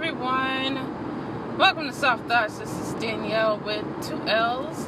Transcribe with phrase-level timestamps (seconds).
[0.00, 1.58] everyone.
[1.58, 2.56] Welcome to Soft Thoughts.
[2.58, 4.86] This is Danielle with two L's.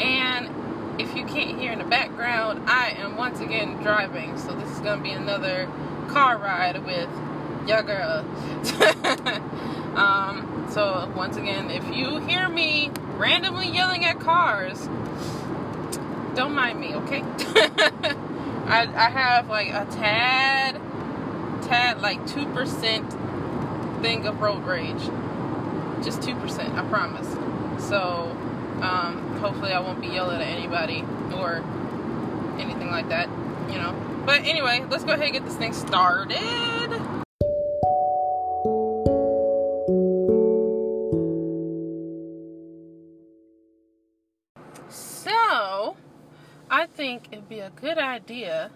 [0.00, 4.36] And if you can't hear in the background, I am once again driving.
[4.36, 5.70] So this is going to be another
[6.08, 7.08] car ride with
[7.68, 8.24] your girl.
[9.96, 14.88] um, so once again, if you hear me randomly yelling at cars,
[16.34, 17.22] don't mind me, okay?
[18.66, 20.80] I, I have like a tad,
[21.62, 23.27] tad, like 2%
[24.00, 25.00] thing of road rage.
[26.04, 27.28] Just 2%, I promise.
[27.88, 28.36] So,
[28.82, 31.64] um, hopefully I won't be yelling at anybody or
[32.58, 33.28] anything like that,
[33.70, 33.94] you know.
[34.24, 36.38] But anyway, let's go ahead and get this thing started.
[44.88, 45.96] So,
[46.70, 48.70] I think it'd be a good idea.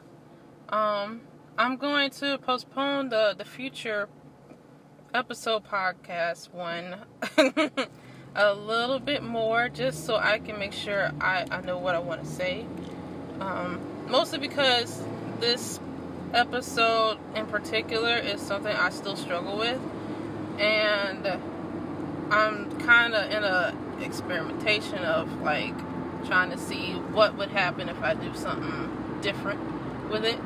[0.68, 1.20] Um,
[1.58, 4.08] I'm going to postpone the, the future
[5.14, 6.96] episode podcast one
[8.34, 11.98] a little bit more just so I can make sure I, I know what I
[11.98, 12.64] want to say.
[13.38, 15.02] Um, mostly because
[15.38, 15.78] this
[16.32, 19.78] episode in particular is something I still struggle with.
[20.58, 21.26] And
[22.30, 25.76] I'm kind of in a experimentation of like
[26.26, 29.60] trying to see what would happen if I do something different
[30.10, 30.38] with it.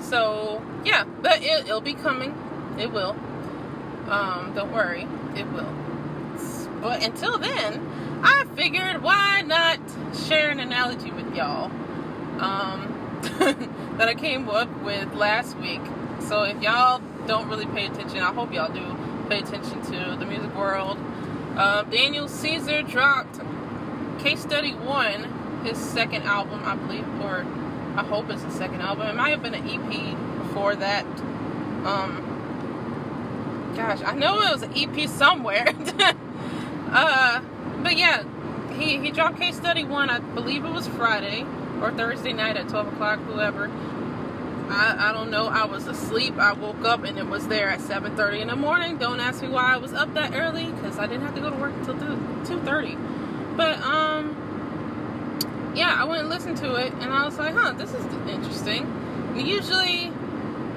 [0.00, 2.34] So yeah, but it, it'll be coming.
[2.76, 3.16] It will.
[4.10, 5.06] Um, don't worry,
[5.36, 5.72] it will.
[6.80, 7.86] But until then,
[8.22, 9.78] I figured why not
[10.26, 11.70] share an analogy with y'all
[12.40, 13.20] um,
[13.98, 15.80] that I came up with last week.
[16.20, 18.96] So if y'all don't really pay attention, I hope y'all do
[19.28, 20.98] pay attention to the music world.
[21.56, 23.40] Uh, Daniel Caesar dropped
[24.20, 27.44] Case Study One, his second album, I believe, or
[27.96, 29.08] I hope it's the second album.
[29.08, 31.04] It might have been an EP before that.
[31.84, 32.27] Um,
[33.78, 35.68] gosh, I know it was an EP somewhere.
[36.90, 37.40] uh,
[37.82, 38.24] but yeah,
[38.72, 41.46] he, he dropped Case Study 1, I believe it was Friday
[41.80, 43.70] or Thursday night at 12 o'clock, whoever.
[44.68, 45.46] I, I don't know.
[45.46, 46.36] I was asleep.
[46.38, 48.98] I woke up and it was there at 7.30 in the morning.
[48.98, 51.50] Don't ask me why I was up that early because I didn't have to go
[51.50, 53.56] to work until 2.30.
[53.56, 57.94] But, um, yeah, I went and listened to it and I was like, huh, this
[57.94, 59.34] is interesting.
[59.36, 60.12] Usually,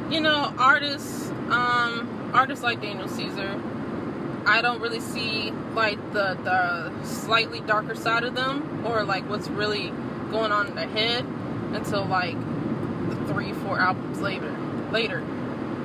[0.09, 3.59] you know, artists, um, artists like Daniel Caesar,
[4.45, 9.47] I don't really see like the the slightly darker side of them or like what's
[9.49, 9.89] really
[10.31, 11.25] going on in their head
[11.73, 12.35] until like
[13.27, 14.55] three four albums later
[14.91, 15.23] later.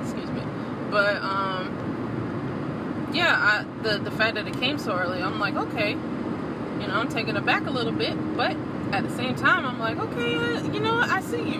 [0.01, 0.41] Excuse me.
[0.89, 5.91] But um yeah I, the the fact that it came so early I'm like okay.
[5.91, 8.55] You know I'm taking it back a little bit but
[8.91, 11.09] at the same time I'm like okay uh, you know what?
[11.09, 11.59] I see you.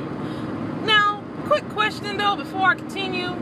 [0.86, 3.36] Now quick question though before I continue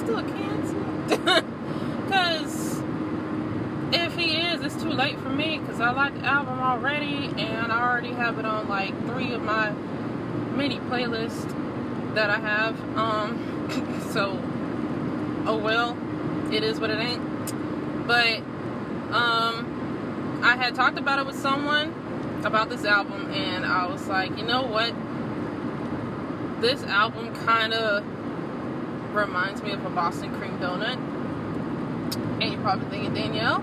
[0.00, 1.44] still canceled?
[2.10, 2.82] Because
[3.92, 7.70] if he is, it's too late for me because I like the album already and
[7.70, 9.70] I already have it on like three of my
[10.56, 12.98] mini playlists that I have.
[12.98, 14.42] Um, so,
[15.46, 15.96] oh well,
[16.52, 18.06] it is what it ain't.
[18.08, 18.38] But,
[19.14, 21.94] um, I had talked about it with someone
[22.44, 24.92] about this album and I was like, you know what?
[26.60, 28.04] This album kind of
[29.12, 30.96] reminds me of a Boston cream donut.
[32.40, 33.60] And you're probably thinking, Danielle,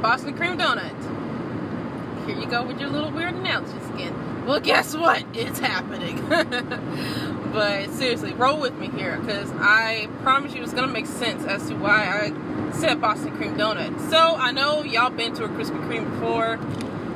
[0.00, 2.26] Boston cream donut.
[2.26, 4.46] Here you go with your little weird analogies again.
[4.46, 5.24] Well, guess what?
[5.34, 6.20] It's happening.
[7.52, 11.44] but seriously, roll with me here because I promise you it's going to make sense
[11.44, 14.10] as to why I said Boston cream donut.
[14.10, 16.54] So I know y'all been to a Krispy Kreme before,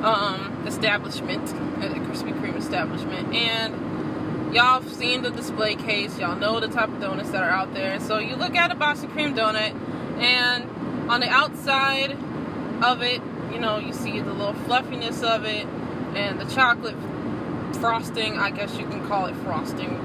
[0.05, 1.49] um, establishment,
[1.83, 3.73] a Krispy Kreme establishment, and
[4.57, 7.99] y'all seen the display case, y'all know the type of donuts that are out there.
[7.99, 9.75] So you look at a Boston cream donut,
[10.19, 10.67] and
[11.11, 12.17] on the outside
[12.83, 13.21] of it,
[13.53, 15.67] you know, you see the little fluffiness of it
[16.15, 16.95] and the chocolate
[17.75, 18.39] frosting.
[18.39, 19.95] I guess you can call it frosting.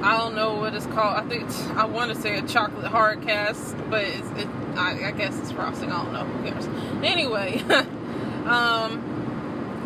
[0.00, 1.16] I don't know what it's called.
[1.16, 4.46] I think I want to say a chocolate hard cast, but it,
[4.76, 5.90] I, I guess it's frosting.
[5.90, 6.24] I don't know.
[6.24, 6.68] Who cares?
[7.02, 7.58] Anyway,
[8.46, 9.11] um,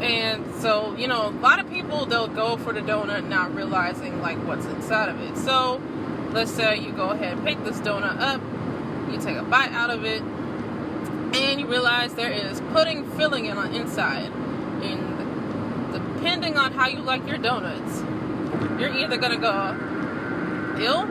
[0.01, 4.21] and so, you know, a lot of people they'll go for the donut not realizing
[4.21, 5.37] like what's inside of it.
[5.39, 5.81] So,
[6.33, 8.43] let's say you go ahead and pick this donut up,
[9.11, 13.57] you take a bite out of it, and you realize there is pudding filling in
[13.57, 14.31] on inside.
[14.83, 18.01] And depending on how you like your donuts,
[18.79, 19.75] you're either gonna go,
[20.79, 21.07] ill,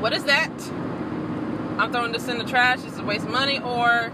[0.00, 0.50] what is that?
[1.78, 4.12] I'm throwing this in the trash, it's a waste of money, or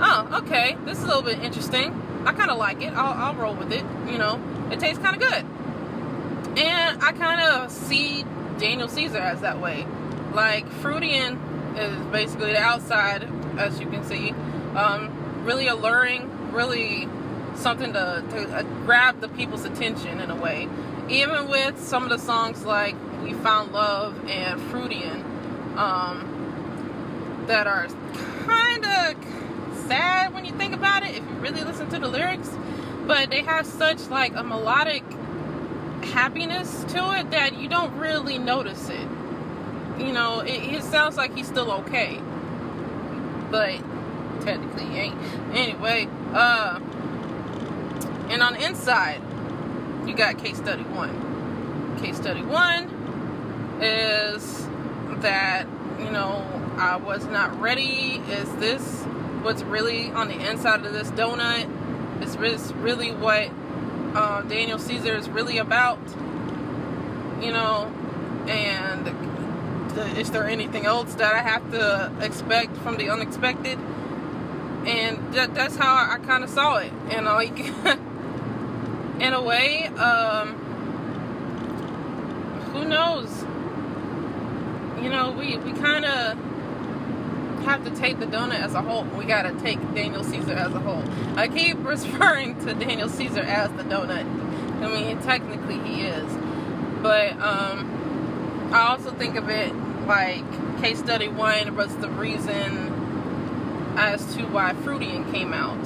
[0.00, 1.94] oh, okay, this is a little bit interesting
[2.24, 2.92] I kind of like it.
[2.92, 3.84] I'll, I'll roll with it.
[4.10, 4.40] You know,
[4.70, 5.44] it tastes kind of good.
[6.58, 8.24] And I kind of see
[8.58, 9.86] Daniel Caesar as that way.
[10.34, 11.38] like Freudian
[11.76, 13.28] is basically the outside,
[13.58, 14.30] as you can see,
[14.74, 17.08] um, really alluring, really
[17.54, 20.68] something to, to uh, grab the people's attention in a way.
[21.08, 25.24] Even with some of the songs like "We Found Love" and "Freudian,"
[25.76, 27.88] um, that are
[28.46, 29.14] kind of
[29.90, 32.48] sad when you think about it, if you really listen to the lyrics.
[33.08, 35.02] But they have such like a melodic
[36.04, 39.08] happiness to it that you don't really notice it.
[39.98, 42.20] You know, it, it sounds like he's still okay,
[43.50, 43.80] but
[44.42, 45.18] technically he ain't.
[45.52, 46.78] Anyway, uh,
[48.28, 49.20] and on the inside,
[50.06, 51.98] you got case study one.
[52.00, 52.84] Case study one
[53.82, 54.68] is
[55.20, 55.66] that
[55.98, 56.46] you know
[56.76, 58.22] I was not ready.
[58.30, 59.04] Is this
[59.42, 62.22] what's really on the inside of this donut?
[62.22, 63.50] Is this really what
[64.14, 65.98] uh, Daniel Caesar is really about,
[67.40, 67.92] you know,
[68.46, 73.78] and is there anything else that I have to expect from the unexpected?
[74.86, 77.58] And that, that's how I, I kind of saw it, and like,
[79.20, 80.54] in a way, um,
[82.72, 83.44] who knows?
[85.02, 86.38] You know, we we kind of
[87.64, 89.04] have to take the donut as a whole.
[89.04, 91.02] We got to take Daniel Caesar as a whole.
[91.36, 94.24] I keep referring to Daniel Caesar as the donut.
[94.82, 96.32] I mean, technically he is.
[97.02, 99.74] But um, I also think of it
[100.06, 100.44] like
[100.80, 102.88] case study one was the reason
[103.96, 105.78] as to why Freudian came out.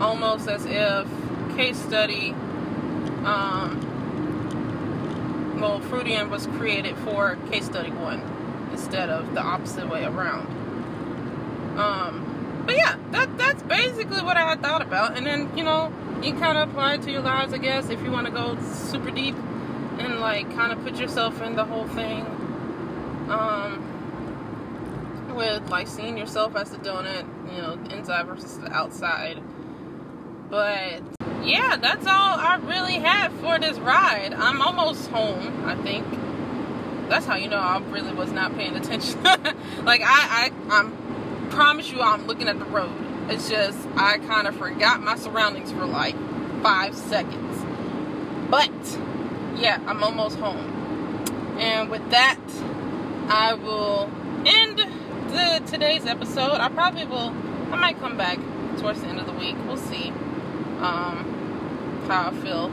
[0.00, 1.06] Almost as if
[1.56, 2.30] case study,
[3.24, 3.80] um,
[5.60, 8.33] well, Freudian was created for case study one
[8.74, 10.46] instead of the opposite way around.
[11.78, 15.16] Um, but yeah, that that's basically what I had thought about.
[15.16, 15.92] And then you know,
[16.22, 18.58] you kind of apply it to your lives, I guess, if you want to go
[18.62, 19.36] super deep
[19.98, 22.26] and like kind of put yourself in the whole thing.
[23.28, 23.90] Um,
[25.34, 29.40] with like seeing yourself as the donut, you know, inside versus the outside.
[30.50, 31.02] But
[31.42, 34.34] yeah, that's all I really have for this ride.
[34.34, 36.06] I'm almost home, I think
[37.08, 39.22] that's how you know I really was not paying attention.
[39.84, 42.92] like I, I, I'm promise you, I'm looking at the road.
[43.28, 46.16] It's just I kind of forgot my surroundings for like
[46.62, 47.64] five seconds.
[48.50, 48.70] But
[49.56, 50.70] yeah, I'm almost home.
[51.58, 52.40] And with that,
[53.28, 54.10] I will
[54.44, 56.54] end the today's episode.
[56.60, 57.30] I probably will.
[57.72, 58.38] I might come back
[58.78, 59.56] towards the end of the week.
[59.66, 60.10] We'll see
[60.80, 62.68] um, how I feel.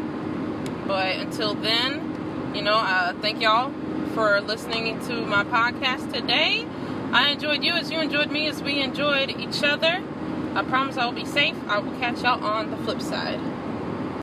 [0.87, 3.73] But until then, you know, uh, thank y'all
[4.13, 6.65] for listening to my podcast today.
[7.13, 10.03] I enjoyed you as you enjoyed me as we enjoyed each other.
[10.53, 11.55] I promise I will be safe.
[11.67, 13.39] I will catch y'all on the flip side.